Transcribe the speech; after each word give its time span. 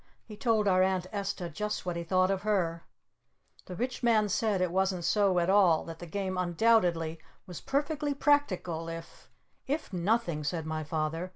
He 0.25 0.35
told 0.35 0.67
our 0.67 0.81
Aunt 0.81 1.05
Esta 1.11 1.47
just 1.47 1.85
what 1.85 1.95
he 1.95 2.03
thought 2.03 2.31
of 2.31 2.41
her! 2.41 2.85
The 3.67 3.75
Rich 3.75 4.01
Man 4.01 4.29
said 4.29 4.59
it 4.59 4.71
wasn't 4.71 5.03
so 5.05 5.37
at 5.37 5.47
all! 5.47 5.83
That 5.83 5.99
the 5.99 6.07
Game 6.07 6.39
undoubtedly 6.39 7.19
was 7.45 7.61
perfectly 7.61 8.15
practical 8.15 8.89
if 8.89 9.29
"If 9.67 9.93
nothing!" 9.93 10.43
said 10.43 10.65
my 10.65 10.83
Father. 10.83 11.29